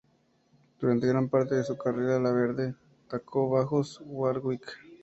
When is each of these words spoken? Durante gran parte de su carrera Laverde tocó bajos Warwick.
Durante 0.79 1.05
gran 1.05 1.29
parte 1.29 1.53
de 1.53 1.63
su 1.63 1.77
carrera 1.77 2.19
Laverde 2.19 2.73
tocó 3.07 3.51
bajos 3.51 4.01
Warwick. 4.03 4.65